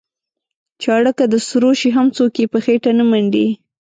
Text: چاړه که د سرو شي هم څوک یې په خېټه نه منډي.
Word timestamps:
چاړه 0.81 1.11
که 1.17 1.25
د 1.33 1.35
سرو 1.47 1.71
شي 1.79 1.89
هم 1.97 2.07
څوک 2.17 2.33
یې 2.41 2.45
په 2.53 2.59
خېټه 2.65 2.91
نه 2.99 3.05
منډي. 3.09 3.47